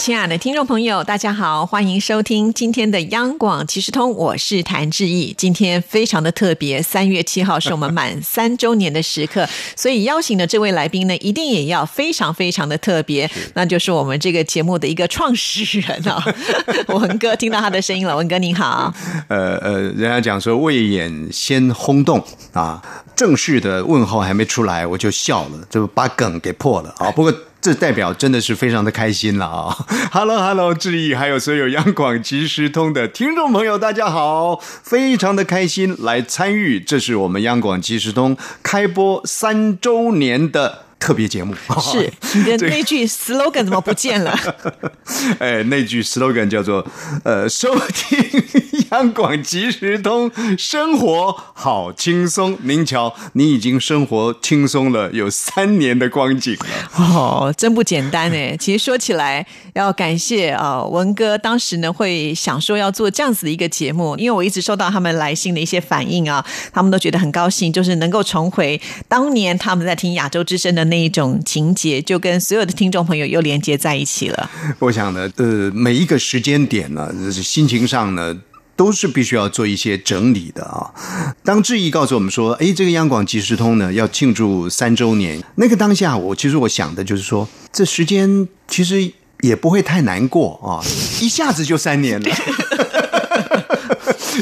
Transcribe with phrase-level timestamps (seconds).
[0.00, 5.34] 亲爱的听众朋友，大家好，欢迎收听今天的央广即时通，我是谭志毅。
[5.36, 9.46] 今天非常的特别，三月七号是我们满三周年的时刻，
[9.76, 16.24] 所以邀请的这位来宾呢，一定也要非常非常的特别，那就是我们这个节目的一个创始人啊，
[16.88, 17.36] 文哥。
[17.36, 18.90] 听到他的声音了，文哥您好。
[19.28, 22.82] 呃呃，人家讲说未演先轰动啊，
[23.14, 27.10] 正式的问候还没出来，我就笑了，就把梗给破了啊。
[27.10, 27.30] 不过。
[27.60, 29.76] 这代表真的是非常的开心了啊！
[30.12, 40.84] Hello Hello，志毅，还有所有央广即时通的听众朋友，大家好，非常的开心来参与，这是我们央广即时通开播三周年的。
[41.00, 44.38] 特别节目是 你的那句 slogan 怎么不见了？
[45.40, 46.86] 哎，那句 slogan 叫做
[47.24, 48.44] “呃，收听
[48.90, 52.58] 央广即时通，生活好轻松”。
[52.62, 56.66] 您瞧，你已经生活轻松了有三年的光景了。
[56.96, 58.54] 哦，真不简单哎！
[58.58, 68.78] 其实说起来，要感谢啊文哥当时呢会想说要做这样子的一个节目，因为我一直收到他们来信的一些反应啊，他们都觉得很高兴，就是能够重回
[69.08, 70.89] 当年他们在听亚洲之声的。
[70.90, 74.50] 那一种情节就跟所有的听众朋友又连接在一起了。
[74.80, 78.36] 我想呢，呃，每一个时间点呢，心情上呢，
[78.76, 80.92] 都是必须要做一些整理的啊。
[81.42, 90.84] 当志毅告诉我们说，哎，这个央广即时通呢要庆祝三周年，那个当下，我其实我想的就是说，这时间其实也不会太难过啊，
[91.22, 92.28] 一下子就三年了。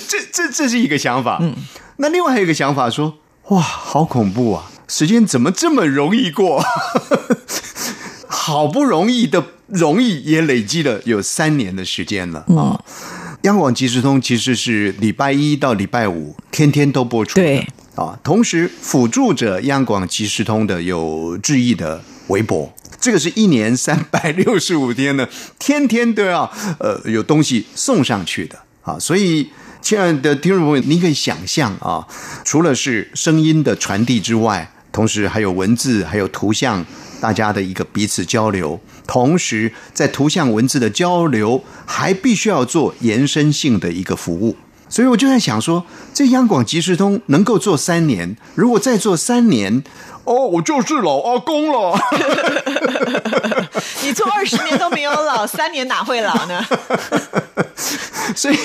[0.08, 1.38] 这这这是一个想法。
[1.40, 1.54] 嗯，
[1.98, 4.70] 那另外还有一个想法说，哇，好恐怖啊！
[4.88, 6.64] 时间怎么这么容易过？
[8.26, 12.80] 好不容易的容易也累积了有三年的时间了啊！
[13.42, 18.18] 央广即时通其实是礼拜一到礼拜五天天都播出，对啊。
[18.24, 29.50] 同时辅助着央广即时通的有志毅的微博，这个是一年三百六十五天呢，天天都要呃有东西送上去的啊，所以。
[29.80, 32.04] 亲爱的听众朋友，你可以想象啊，
[32.44, 36.84] 除了是声音的传递之外，同时还有文字，还有图像，
[37.20, 38.80] 大家的一个彼此交流。
[39.06, 44.56] 同时，在图像文字的交流，还必须要做延伸性的一个服务。
[44.88, 45.84] 所以我就在想说，
[46.14, 49.82] 这央广即时通能够做三年，如果再做三年，
[50.24, 51.98] 哦，我就是老阿公了。
[54.02, 56.64] 你做二十年都没有老，三年哪会老呢？
[58.34, 58.56] 所以，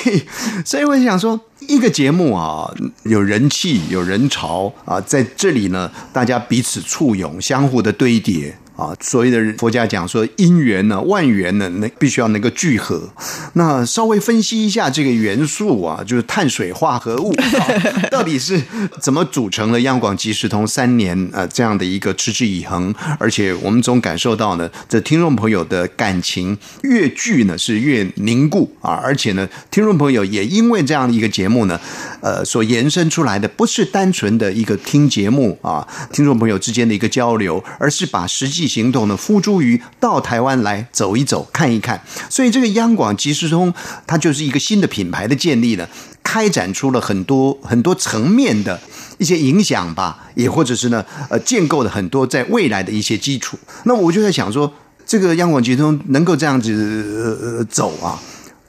[0.66, 2.72] 所以我想说，一个节目啊，
[3.04, 8.58] 有人气，有人潮啊，在这里呢，大家彼此簇拥，相互的堆叠。
[8.76, 13.08] 啊，所谓的佛家讲说因缘呢，万缘呢，那必须要能够聚合。
[13.54, 17.32] 那稍微分析一下这个元素啊，就是碳水化合物
[18.10, 18.60] 到底是
[19.00, 31.80] 怎么组成了央广即时通三年呃这样的一个持之以恒，而且我们总感受到呢，这听众朋友的感情越聚呢是越凝固啊，而且呢，听众朋友也因为这样的一个节目呢，
[32.22, 38.63] 呃，所延伸出来的不是单纯的一个听节目啊，听众朋友之间的一个交流，而是把实际。
[38.68, 43.74] 行动呢，付诸于到台湾来走一走、看一看，所以这个央广即时通，
[44.06, 45.88] 它就是一个新的品牌的建立呢，
[46.24, 48.80] 开展出了很多很多层面的
[49.18, 53.58] 一些影响吧，也或者是呢，呃，建构了很多在未来的一些基础。
[53.84, 54.72] 那我就在想说，
[55.06, 58.20] 这个央广即时通能够这样子走啊，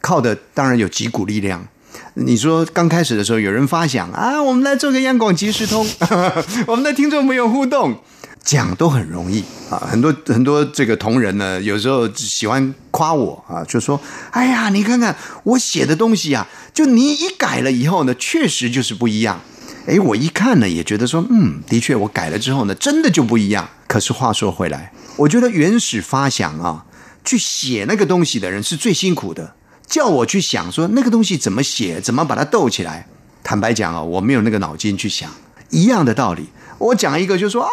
[0.01, 1.67] 靠的当然有几股力量。
[2.15, 5.87] 你说刚开始的时候，有人发想啊，我们来做个央广即时通，
[6.67, 7.99] 我们的听众朋友互动。
[8.45, 13.99] 讲都很容易啊，很多很多这个同仁呢，有时候喜欢夸我啊，就说
[14.33, 19.41] ：“哎呀，你看看我写的东西啊，就你一改了以后呢，确实就是不一样。”
[19.89, 26.85] 哎，我一看呢，也觉得说：“嗯，的确，我改了之后呢，真的就不一样。”可是话说回来，我觉得原始发想啊，
[27.25, 29.55] 去写那个东西的人是最辛苦的。
[29.87, 33.07] 叫我去想说那个东西怎么写，怎么把它逗起来，
[33.43, 35.31] 坦白讲啊，我没有那个脑筋去想。
[35.71, 36.49] 一样的道理，
[36.79, 37.71] 我讲一个就说啊。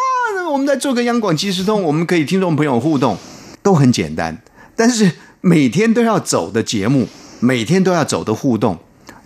[0.52, 3.16] 我们在做个央广即时通，我们可以听众朋友互动，
[3.62, 4.36] 都很简单。
[4.76, 5.10] 但是
[5.40, 7.08] 每天都要走的节目，
[7.40, 8.78] 每天都要走的互动，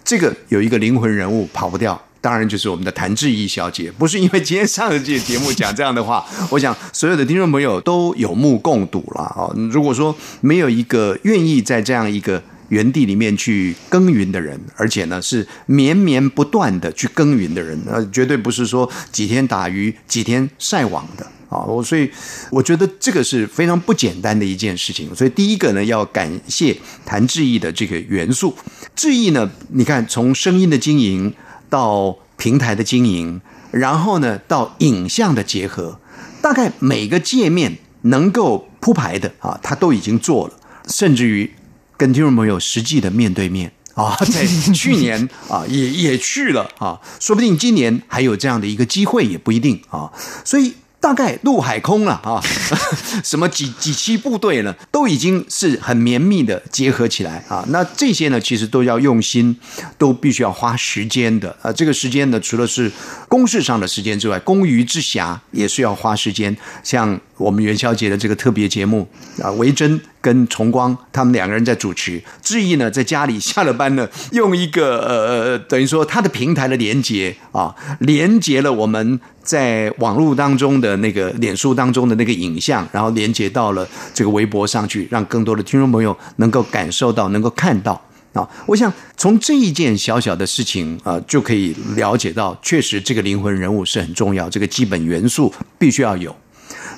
[0.04, 3.90] 这个有一个灵魂人物跑不掉，当然就是我们的谭志毅小姐。
[3.98, 9.50] 不是因为今天上了这节目讲这样的话，我想所有的听众朋友都有目共睹了啊。
[9.72, 21.62] 如果说没有一个愿意在这样一个园地里面去耕耘的人，而且呢是绵绵不断的去耕耘的人，呃，绝对不是说几天打鱼几天晒网的啊。
[21.64, 22.10] 我所以
[22.50, 25.14] 我觉得这个是非常不简单的一件事情。
[25.14, 28.56] 所以第一个呢，要感谢谭志毅的这个元素。
[28.94, 31.32] 志毅呢，你看从声音的经营
[31.70, 33.40] 到平台的经营，
[33.70, 36.00] 然后呢到影像的结合，
[36.42, 40.54] 大概每个界面能够铺排的啊，他都已经做了，
[40.88, 41.48] 甚至于。
[41.96, 50.10] 跟听众朋友实际的面对面啊， 在去年啊也也去了啊，说不定今年还有这样的一个机会也不一定啊，
[50.44, 50.74] 所以。
[50.98, 52.42] 大概陆海空了啊，
[53.22, 57.64] 什么几几期部队呢，都已经是很绵密的结合起来啊。
[57.68, 59.56] 那这些呢，其实都要用心，
[59.98, 61.70] 都必须要花时间的啊。
[61.70, 62.90] 这个时间呢，除了是
[63.28, 66.56] 公事上的时间之外，公余之暇也是要花时间。
[66.82, 69.06] 像我们元宵节的这个特别节目
[69.42, 79.20] 啊，维珍跟崇光他们两个人在主持，志毅呢在家里下了班呢，用一个呃等于说他的平台的连接啊，连接了我们。
[79.46, 87.92] 在网络当中的那个脸书当中的那个影像，然后连接到了这个微博上去，让更多的听众朋友能够感受到、能够看到
[88.32, 88.42] 啊！
[88.66, 96.34] 我想从这一件小小的事情啊，就可以了解到，确实这个灵魂人物是很重要，这个基本元素必须要有。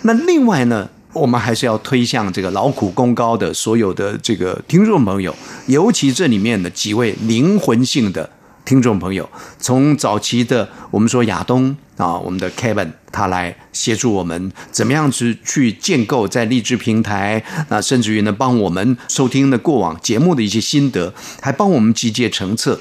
[0.03, 5.35] 那另外呢，我们还是要推向这个劳苦功高的所有的这个听众朋友，
[5.67, 8.31] 尤其这里面的几位灵魂性的。
[8.65, 9.27] 听众朋友，
[9.59, 22.79] 从早期的我们说亚东啊，我们的 Kevin 他来协助我们怎么样子去建构在励志平台啊，甚至于呢帮我们收听的过往节目的一些心得，还帮我们集结成册。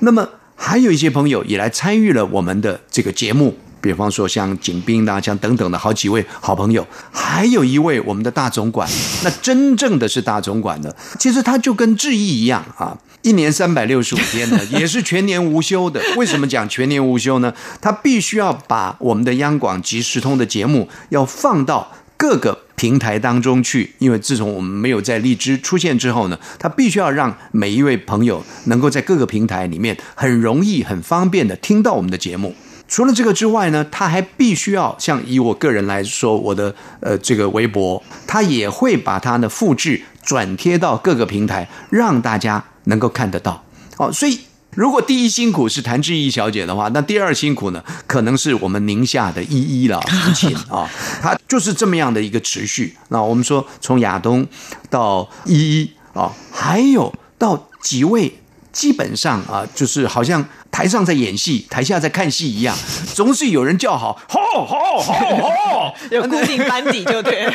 [0.00, 8.88] 那么还有一些朋友也来参与了我们的这个节目，比方说像景斌啊，像等等的好几位好朋友，还有一位我们的大总管，
[9.24, 12.98] 那真正的是大总管的，其实他就跟志毅一样啊。
[13.22, 16.00] 一年三百六十五天呢， 也是全年无休的。
[16.16, 17.52] 为什么讲全年无休呢？
[17.78, 23.92] 他必须要把我们的央广及时通的节目要放到各个平台当中去。
[23.98, 32.54] 因为自从我们没有在荔枝出现之后呢，他必须要让每一位朋友能够在各个平台里面很容易、很方便的听到我们的节目。
[32.90, 42.62] 除了这个之外呢，他还必须要像以我个人来说，我的呃这个微博，他也会把它呢复制转贴到各个平台，让大家。
[42.84, 43.62] 能够看得到
[43.98, 44.40] 哦，所以
[44.70, 50.88] 如果第一辛苦是谭志毅小姐的话，那第二辛苦呢，可能是我们宁夏的依依了父亲啊，
[51.20, 52.96] 他就是这么样的一个持续。
[53.08, 54.44] 那我们说从亚东
[54.88, 58.38] 到依依啊，还有到几位，
[58.72, 62.76] 基本上啊，就是好像台上在演戏，台下在看戏一样，
[63.14, 67.52] 总是有人叫好， 好，好，好，好， 有固定班底就对。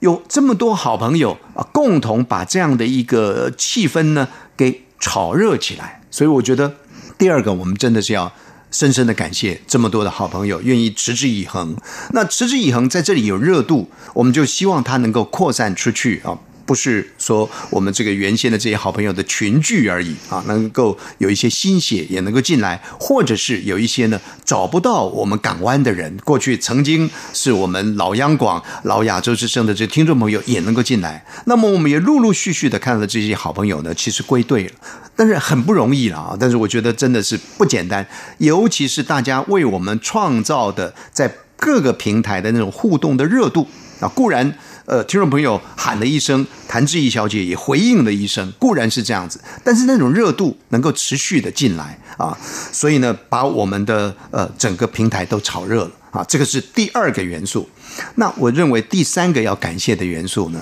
[0.00, 4.26] 有这么多好朋友啊，共同把这样的一个气氛呢
[4.56, 6.74] 给炒热起来，所以我觉得
[7.16, 8.32] 第二个，我们真的是要
[8.70, 11.76] 深深的感谢这么多的好朋友愿意持之以恒。
[12.10, 16.38] 那持之以恒在这里有热度，我们就希望它能够扩散出去啊。
[16.64, 31.24] 不是说我们这个原先的这些好朋友的群聚而已啊，能够有一些新血也能够进来，或者是有一些呢找不到我们港湾的人，过去曾经是我们老央广、老亚洲之声的这听众朋友也能够进来。
[31.46, 34.72] 那么我们也陆陆续续的看到这些好朋友呢，其实归队了，
[35.16, 36.36] 但是很不容易了啊！
[36.38, 38.06] 但是我觉得真的是不简单，
[38.38, 43.66] 尤其是大家为我们创造的在各个平台的那种互动的热度
[44.00, 44.56] 啊，固然。
[44.84, 52.36] 呃，听众朋友喊了一声，谭志毅小姐也回应了一声，固然是这样子，但是那种热度能够持续的进来啊，
[52.72, 57.68] 所以呢，把我们的呃整个平台都炒热了啊，这个是第二个元素。
[58.16, 60.60] 那我认为第三个要感谢的元素呢，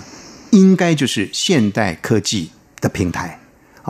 [0.50, 2.50] 应该就是现代科技
[2.82, 3.39] 的平台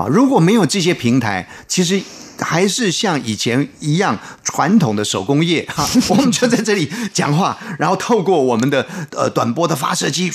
[0.00, 2.00] 啊，如果没有这些平台，其实。
[2.42, 10.32] 还是像以前一样传统的手工业 哈，我们就在这里讲话，然后透过我们的呃短波的发射机，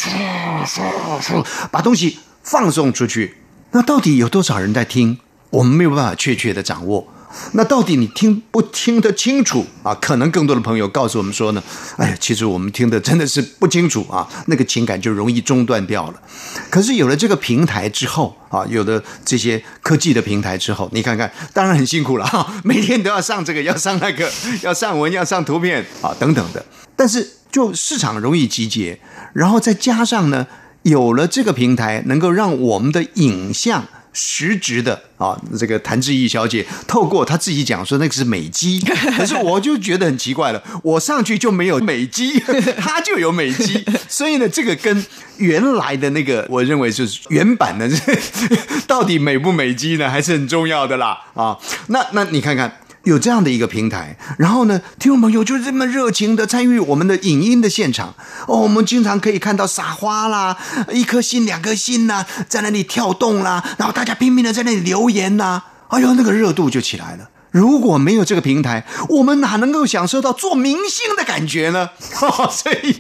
[1.72, 3.38] 把东西放送出去。
[3.72, 5.18] 那到底有多少人在听？
[5.50, 7.08] 我们没有办法确切的掌握。
[7.52, 9.94] 那到底你听不听得清楚啊？
[9.96, 11.64] 可能更多的朋友告诉我们说呢，
[11.98, 16.22] 哎呀，其实我们听的真的是不清楚啊，那个情感就容易中断掉了。
[16.70, 26.66] 可是有了这个平台之后啊，有了这些科技的平台之后，你看看，当然很辛苦了哈，每天都要上这个，要上那个，要上文，要上图片啊，等等的。
[26.96, 29.00] 但是就市场容易集结，
[29.34, 30.48] 然后再加上呢，
[30.84, 33.86] 有了这个平台，能够让我们的影像。
[34.16, 38.80] 实质的啊，这个谭志毅小姐透过她自己讲说那个是美肌，
[39.16, 42.40] 可是我就觉得很奇怪了，我上去就没有美肌，
[42.80, 45.06] 她就有美肌，所以呢，这个跟
[45.38, 47.88] 原来的那个我认为就是原版的，
[48.88, 51.58] 到底美不美肌呢，还是很重要的啦啊。
[51.88, 52.80] 那那你看看。
[53.06, 58.14] 有这样的一个平台，然后呢，听众朋友就这么热情的参与我们的影音的现场
[58.48, 60.58] 哦，我们经常可以看到撒花啦，
[60.92, 67.30] 一颗心、两颗心呐，在那里跳动啦，然后大家拼命的在那里留言呐，哎呦，那个热度就起来了。
[67.52, 71.90] 如果没有这个平台，我们哪能够享受到做明星的感觉呢？
[72.52, 73.00] 所以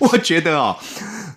[0.00, 0.76] 我觉得啊。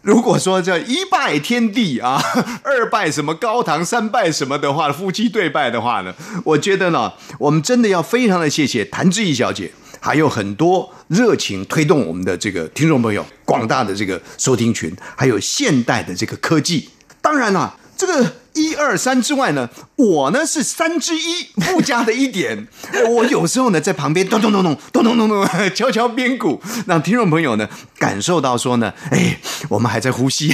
[0.03, 2.21] 如果说这一拜天地啊，
[2.61, 16.89] 二拜什么高堂，三拜什么的话，夫妻对拜的话呢，我觉得呢，我们真的要非常的谢谢谭志毅小姐，还有很多热情推动我们的这个听众朋友，广大的这个收听群，还有现代的这个科技，
[17.21, 18.33] 当然了，这个。
[18.55, 22.67] 一二三之外呢，我呢是三之一附加的一点。
[23.09, 27.67] 我有时候呢在旁边咚咚咚咚咚咚咚咚敲敲边鼓，让听众朋友呢
[28.03, 29.37] 感受到说呢，哎，
[29.69, 30.51] 我们还在呼吸，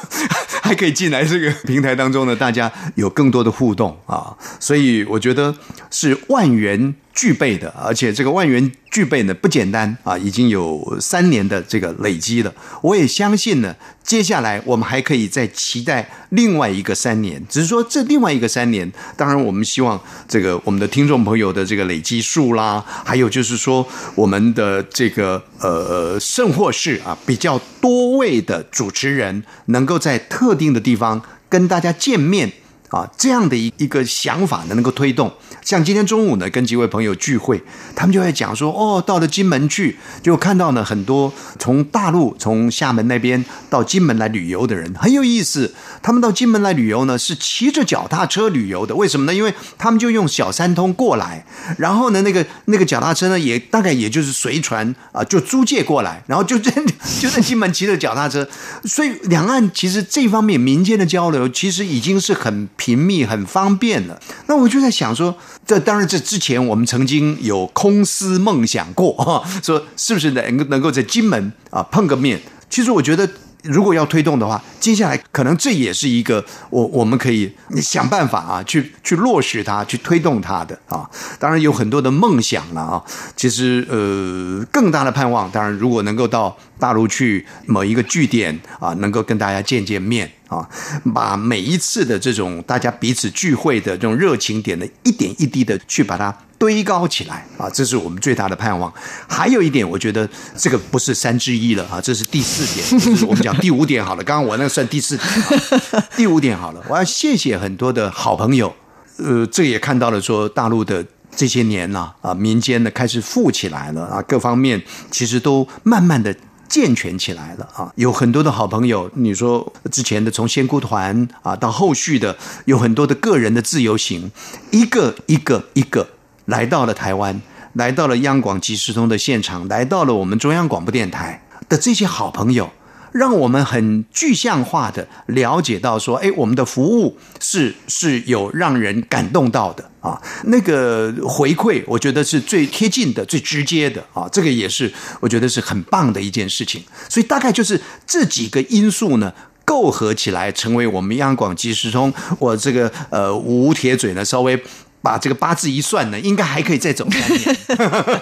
[0.60, 4.36] 还可以进来这个平台当中呢，大家有更多的互动啊。
[4.58, 5.54] 所以我觉得
[5.90, 6.94] 是万元。
[7.12, 12.54] 具备的，而且这个万元具备呢不简单啊，已经有三年的这个累积了。
[12.80, 17.44] 我也相信呢，接下来我们还可以再期待另外一个三年。
[17.48, 32.52] 只是说这另外一个三年，当然我们希望这个我们的听众朋友的这个累积数啦，还有就是说我们的这个呃甚或是啊比较多位的主持人能够在特定的地方跟大家见面。
[32.90, 35.32] 啊，这样的一一个想法呢，能够推动。
[35.62, 37.62] 像今天中午呢，跟几位朋友聚会，
[37.94, 45.72] 他们就在讲说，哦，到了金门去，就看到呢很多从大陆、从厦门那边到金门来旅游的人，很有意思。
[46.02, 48.96] 他们到金门来旅游呢，是骑着脚踏车旅游的。
[48.96, 49.34] 为什么呢？
[49.34, 51.44] 因为他们就用小三通过来，
[51.78, 56.72] 然后呢，那个那个脚踏车呢，也大概也就是随船啊，就租借过来，然后就在
[57.20, 58.48] 就在金门骑着脚踏车。
[58.84, 62.68] 所以两岸其实这方面民间的交流，其实已经是很。
[62.80, 72.40] 频密很方便了，那我就在想说，这当然这之前我们曾经有空思梦想过， 说是不是能能够在金门啊碰个面？
[72.70, 73.28] 其实我觉得。
[73.62, 81.04] 如果要推动的话，接下来可能这也是一个我我们可以想办法啊，去去落实它，去推动它的啊。
[81.38, 83.04] 当然有很多的梦想了啊。
[83.36, 90.68] 其实呃，更大的盼望，当然如果能够到大陆去某一个据点啊，能够跟大家见见面啊，
[91.14, 96.36] 把每一次的这种大家彼此聚会的这种热情点的一点一滴的去把它。
[96.60, 98.92] 堆高起来啊，这是我们最大的盼望。
[99.26, 100.28] 还有一点，我觉得
[100.58, 104.22] 这个不是三之一了啊，这是第四点，就是我们讲第五点好了。
[104.22, 106.84] 刚刚我那算第四点，第五点好了。
[106.86, 108.76] 我要谢谢很多的好朋友，
[109.16, 111.02] 呃，这也看到了说大陆的
[111.34, 116.36] 这些年呐啊，民间呢开始富起来了啊，各方面其实都慢慢的
[116.70, 117.92] 健全起来了啊。
[117.96, 124.30] 有很多的好朋友，你说之前的从仙姑团啊，到后续的有很多的个人的自由行，
[124.70, 126.08] 一个一个一个。
[126.46, 127.40] 来到了台湾，
[127.74, 132.72] 来到了央广即时通的现场，来到了我们中央广播电台的这些好朋友，
[133.12, 146.82] 让我们很具象化的了解到说，哎，我们的服务是是有让人感动到的啊，那个回馈，我觉得是最贴近的、最直接的啊，这个也是我觉得是很棒的一件事情。
[147.08, 149.32] 所以大概就是这几个因素呢，
[149.64, 152.12] 构合起来，成为我们央广即时通。
[152.38, 154.62] 我这个呃吴铁嘴呢，稍微。
[155.02, 157.56] 把这个八字一算呢，应该还可以再走三年。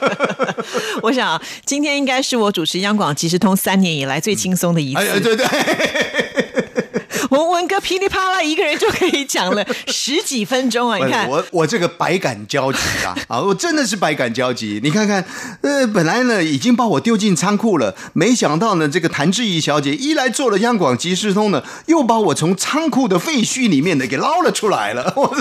[1.02, 5.00] 我想今天应该是我主持央广即时通三年以来最轻松的一次。
[5.00, 5.46] 哎，对对。
[7.30, 10.98] 文文哥噼里啪啦一个人就可以讲了 十几分钟啊！
[10.98, 13.40] 你看我我这个百感交集啊 啊！
[13.40, 14.80] 我真的是百感交集。
[14.82, 15.24] 你看看，
[15.62, 25.12] 呃，本来呢已经把我丢进仓库了，没想到呢这个谭志怡小姐一来做了央广即时通呢，又把我从仓库的废墟里面呢给捞了出来了。
[25.16, 25.34] 我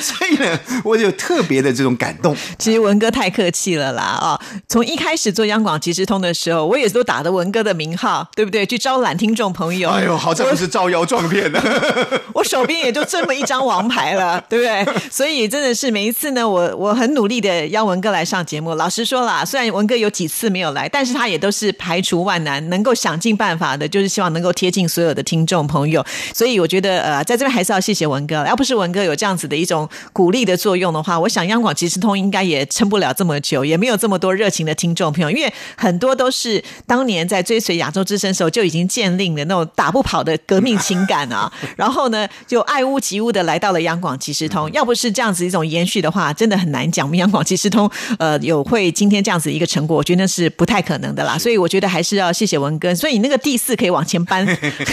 [0.00, 2.36] 所以呢，我就特别的这种感动。
[2.58, 4.40] 其实文哥太客气了啦啊！
[4.68, 8.66] 从一开始做央广即时通的时候，我也都打的文哥的名号，对不对？
[8.66, 9.88] 去招揽听众朋友。
[9.90, 11.60] 哎呦，好在不是招摇撞骗的。
[12.34, 15.00] 我手边也就这么一张王牌了，对不对？
[15.10, 18.74] 所以真的是每一次呢，我我很努力的邀文哥来上节目。
[18.74, 26.04] 老实说啦，虽然文哥有几次没有来，但是他也都是排除万难，能够想尽办法的，就是希望能够贴近所有的听众朋友。
[26.34, 28.44] 所以我觉得呃，在这边还是要谢谢文哥。
[28.46, 35.30] 要不是文哥有这样子的一种鼓励的作用的话，我想央广即时通应该也撑不了这么久，也没有这么多热情的听众朋友。
[35.30, 41.19] 因为很多都是当年在追随亚洲之声时候就已经建立的那种打不跑的革命情感。
[41.26, 44.70] 感啊，然后呢就爱屋及乌的来到了央广即时通。
[44.72, 47.06] 要不是这样子一种延续的话，真的很难讲。
[47.06, 51.36] 我们央广即时通呃有会今天这样子一个成果，我觉得是不太可能的啦。
[51.36, 52.94] 所以我觉得还是要谢谢文根。
[52.96, 54.46] 所以你那个第四可以往前搬，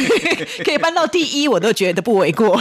[0.65, 2.60] 可以搬到第一，我都觉得不为过。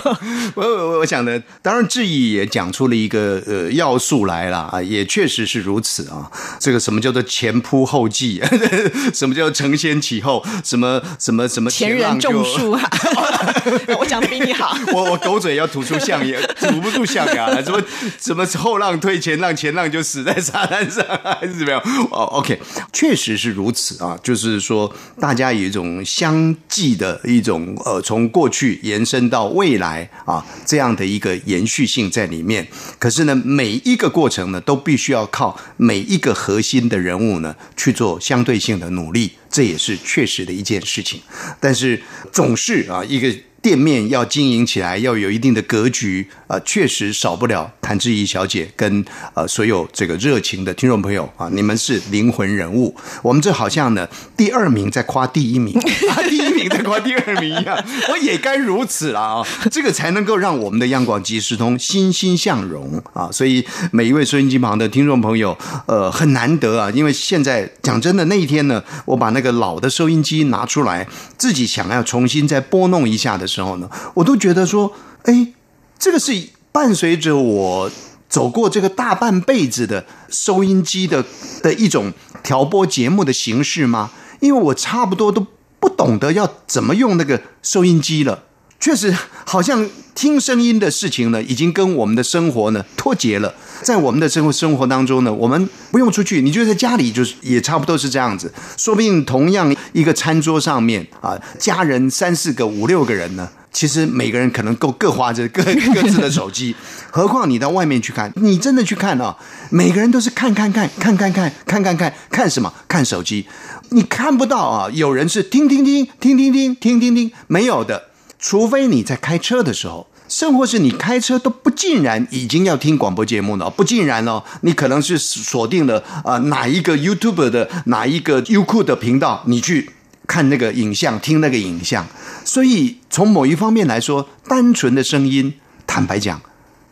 [0.54, 6.30] 我我我想呢，当然志毅也讲出了一个呃要素来了啊，也确实是如此啊。
[6.58, 8.40] 这个什么叫做前仆后继？
[9.14, 10.44] 什么叫承先启后？
[10.64, 12.82] 什么什么什么前人种树啊？
[13.98, 14.76] 我讲的比你好。
[14.92, 17.62] 我我狗嘴要吐出象牙，吐不出象牙 了。
[17.62, 17.82] 什么
[18.20, 21.80] 什么后浪推前浪，前浪就死在沙滩上，还是怎么样？
[22.10, 22.58] 哦，OK，
[22.92, 24.18] 确实是如此啊。
[24.22, 32.66] 就是说，大家有一种相继的一种呃，从过去延伸到未来啊，这样的一个延续性在里面。
[32.98, 41.18] 可是呢，每一个过程呢，都必须要靠每一个核心的人物呢去做相对性的努力，这也是确实的一件事情。
[41.58, 43.34] 但是总是啊，一个。
[43.62, 52.92] 店面要经营起来，要有一定的格局啊，确实少不了谭志怡小姐跟呃所有这个热情的听众朋友啊，你们是灵魂人物。
[53.22, 54.04] 我们这好像呢，
[54.36, 55.72] 第二名在夸第一名，
[56.28, 57.78] 第一名在夸第二名一样，
[58.10, 59.46] 我也该如此了啊！
[59.70, 63.30] 这个才能够让我们的央广即时通欣欣向荣啊！
[63.30, 71.06] 所以每一位收音机旁的听众朋友，呃，很难得啊，因为现在讲真的，那一天呢，我把那个老的收音机拿出来，
[71.38, 75.52] 自己想要重新再拨弄一下的时候呢，我都觉得说，哎，
[75.96, 76.32] 这个是
[76.76, 77.90] 伴随着我
[78.28, 81.24] 走过这个大半辈子的收音机的
[81.62, 84.10] 的一种调播节目的形式吗？
[84.40, 85.46] 因为我差不多都
[85.80, 88.42] 不懂得要怎么用那个收音机了。
[88.78, 89.16] 确实，
[89.46, 93.54] 好像听声音的事情呢，已经跟我们的生活呢脱节了。
[93.80, 98.52] 在我们的生活生活当中呢，我们不用出去，你就在家里，就是也差不多是这样子。
[98.76, 106.74] 说不定同样一个餐桌上面啊，家人三四个、五六个人呢，其实每个人可能够各花着 各各自的手机。
[107.10, 109.36] 何况你到外面去看，你真的去看啊，
[109.70, 112.72] 每个人都是看看看看看看看看看看什么？
[112.88, 113.46] 看手机。
[113.90, 118.08] 你看不到啊，有人是听听听听听听听听听，没有的。
[118.38, 129.90] 除非你在开车的时候，甚或是你开车都不尽然已经要听广播节目了，不尽然哦，你可能是锁定了啊哪一个 YouTube 的哪一个优酷的频道，你去
[130.26, 132.06] 看那个影像，听那个影像。
[132.44, 135.54] 所以从某一方面来说，单纯的声音，
[135.86, 136.40] 坦白讲。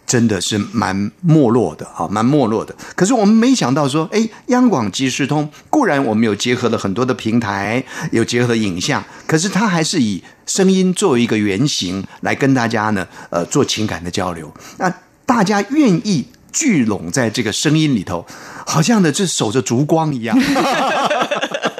[0.06, 2.76] 真的是蛮没落的啊，蛮没落的。
[2.94, 7.82] 可是我们没想到说，哎，央广即时通固然我们有结合了很多的平台，
[8.12, 14.52] 有结合影像，可是它还是以声音作为一个原型来跟大家呢，呃，做情感的交流。
[14.76, 18.26] 那大家愿意聚拢在这个声音里头，
[18.66, 20.38] 好像呢，这守着烛光一样。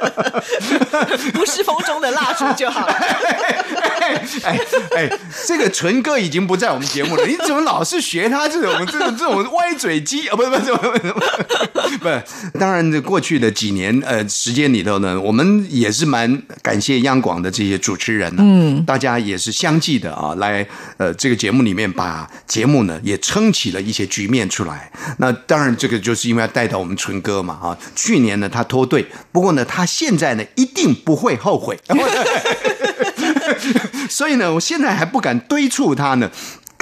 [1.32, 2.92] 不是风中的蜡烛就好了。
[4.00, 4.20] 哎
[4.96, 5.10] 哎，
[5.46, 10.36] 这个纯哥已经不在我们节目了，你怎么老是学他这种这种这种歪嘴鸡啊？
[10.36, 11.12] 不是不是不是
[11.98, 12.22] 不是，
[12.58, 20.66] 当然这过去的几年呃时间里头呢，我们也是蛮感谢央广的这些主持人，嗯，大家也是相继的啊，来
[20.98, 24.92] 呃这个节目里面把节目呢也撑起了一些局面出来。
[25.18, 31.78] 那当然这个就是因为要带到我们纯哥嘛啊，去年呢他脱队，不过呢他现在呢一定不会后悔。
[34.11, 36.28] 所以呢，我现在还不敢堆促他呢。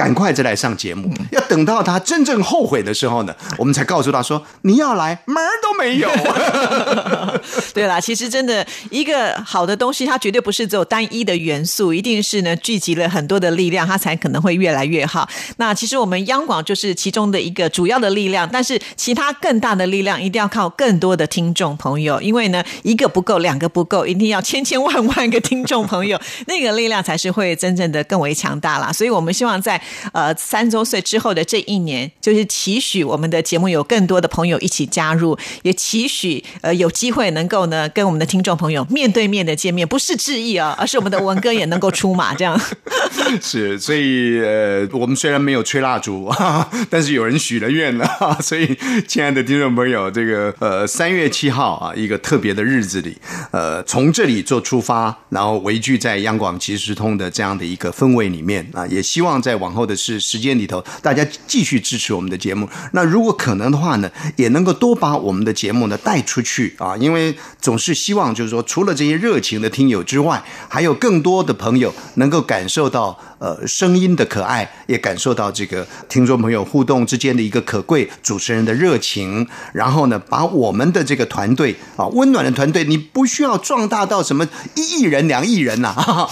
[0.03, 6.11] 赶快再来上节目，要等到他真正后悔的时候呢， 我们才告诉他说：“你要来门儿都没有。
[7.73, 15.29] ”对啦，其实真的一个好的东西，它绝对不是只有单一的元素，一定是呢聚集了很多的力量，它才可能会越来越好。
[15.59, 28.93] 那其实我们央广就是其中的一个主要的力量，但是其他更大的力量一定要靠更多的听众朋友，因为呢一个不够，两个不够，一定要千千万万个听众朋友，那个力量才是会真正的更为强大啦。
[28.93, 29.81] 所以我们希望在
[30.12, 42.59] 呃，三周岁之后的这一年，就是期许我们的节目有更多的朋友一起加入，也期许呃有机会能够呢跟我们的听众朋友面对面的见面，不是致意啊，而是我们的文哥也能够出马 这样。
[43.42, 46.31] 是，所以呃，我们虽然没有吹蜡烛，
[46.88, 48.78] 但是有人许了愿了，所以
[49.09, 53.16] 亲爱的听众朋友，这个呃三月七号啊，一个特别的日子里，
[53.50, 59.71] 呃，从这里做出发，然后围聚在央广即时通的这样的一个氛围里面啊，也希望在往。
[59.72, 62.68] 往后的是时间里头，大家继续支持我们的节目。
[62.92, 86.28] 那如果可能的话呢，也能够多把我们的节目呢带出去啊，因为总是希望就是说，除了这些热情的听友之外，还有更多的朋友能够感受到呃声音的可爱，也感受到这个听众朋友互动之间的一个可贵，主持人的热情，然后呢，把我们的这个团队啊，温暖的团队，你不需要壮大到什么一亿人、两亿人呐、啊，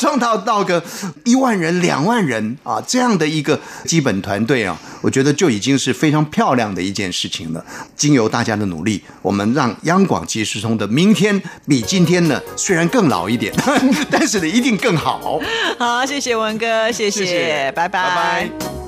[0.00, 0.82] 壮大到个
[1.24, 7.64] 一万人、两万人啊，这样的一个基本团队啊，我觉得就已经是非常漂亮的一件事情了。
[7.96, 13.52] 经由大家的努力，我们让央广即时通的明天比今天呢，虽然更老一点，
[14.10, 15.40] 但是呢，一定更好。
[15.78, 18.87] 好，谢谢文哥，谢谢谢拜拜拜